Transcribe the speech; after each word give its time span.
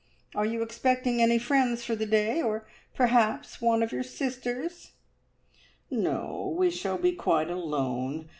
Are 0.33 0.47
you 0.47 0.63
expecting 0.63 1.21
any 1.21 1.37
friends 1.37 1.83
for 1.85 1.95
the 1.95 2.07
day, 2.07 2.41
or 2.41 2.67
perhaps 2.95 3.61
one 3.61 3.83
of 3.83 3.91
your 3.91 4.01
sisters?" 4.01 4.93
"No 5.91 6.55
we 6.57 6.71
shall 6.71 6.97
be 6.97 7.11
quite 7.11 7.51
alone. 7.51 8.29